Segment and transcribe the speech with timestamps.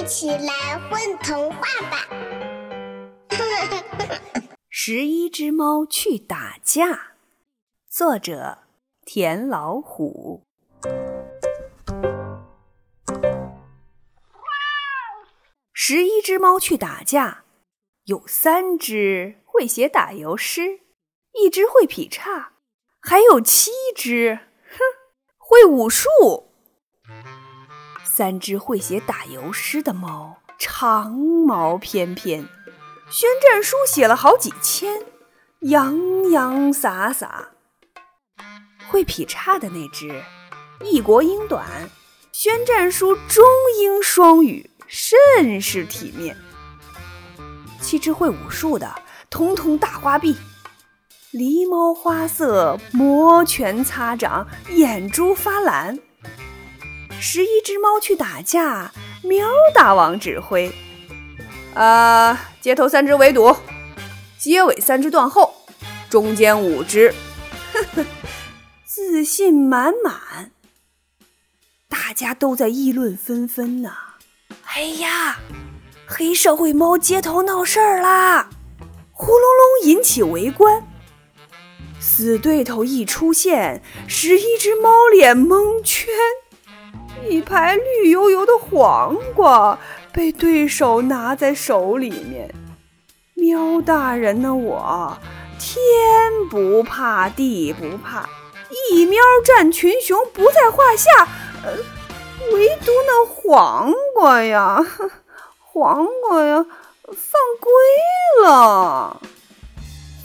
[0.00, 2.08] 一起来混童话吧！
[4.70, 7.16] 十一只猫去打架，
[7.90, 8.60] 作者
[9.04, 10.46] 田老虎。
[15.74, 17.44] 十一只猫去打架，
[18.04, 20.80] 有三只会写打油诗，
[21.34, 22.54] 一只会劈叉，
[22.98, 24.38] 还有七只，
[24.70, 24.78] 哼，
[25.36, 26.51] 会武术。
[28.14, 32.46] 三只会写打油诗的猫，长毛翩翩，
[33.10, 35.02] 宣战书写了好几千，
[35.60, 37.48] 洋洋洒洒。
[38.90, 40.22] 会劈叉的那只，
[40.82, 41.66] 一国英短，
[42.32, 43.42] 宣战书中
[43.80, 46.36] 英双语，甚是体面。
[47.80, 48.94] 七只会武术的，
[49.30, 50.36] 统统大花臂，
[51.32, 55.98] 狸猫花色，摩拳擦掌，眼珠发蓝。
[57.24, 58.90] 十一只猫去打架，
[59.22, 60.72] 喵大王指挥：
[61.72, 63.56] 啊，街头三只围堵，
[64.36, 65.54] 街尾三只断后，
[66.10, 67.14] 中间五只，
[67.72, 68.04] 呵呵，
[68.84, 70.50] 自信满满。
[71.88, 73.92] 大家都在议论纷纷呢。
[74.64, 75.38] 哎呀，
[76.04, 78.50] 黑社会猫街头闹事儿啦！
[79.12, 80.84] 呼隆隆引起围观。
[82.00, 86.08] 死对头一出现，十一只猫脸蒙圈。
[87.28, 89.78] 一排绿油油的黄瓜
[90.12, 92.54] 被对手拿在手里面，
[93.34, 94.54] 喵大人呢？
[94.54, 95.16] 我
[95.58, 98.28] 天不怕地不怕，
[98.92, 101.28] 一喵战群雄不在话下。
[101.64, 101.72] 呃，
[102.52, 104.84] 唯独那黄瓜呀，
[105.60, 106.66] 黄瓜呀，
[107.04, 109.20] 犯规了。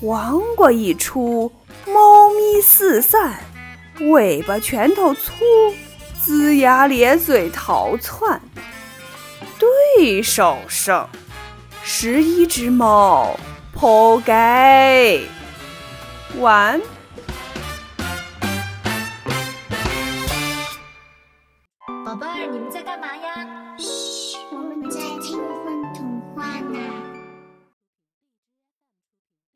[0.00, 1.50] 黄瓜一出，
[1.86, 3.40] 猫咪四散，
[4.00, 5.32] 尾巴拳头粗。
[6.26, 8.40] 龇牙咧嘴逃窜。
[9.58, 11.06] 对手胜，
[11.82, 13.38] 十一只猫
[13.72, 15.22] 扑街。
[16.38, 16.80] 完。
[22.04, 23.46] 宝贝儿，你们在干嘛呀？
[23.78, 25.63] 嘘，我们在听。